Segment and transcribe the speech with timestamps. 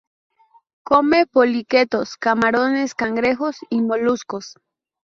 [0.83, 4.55] Come poliquetos, camarones, cangrejos y moluscos.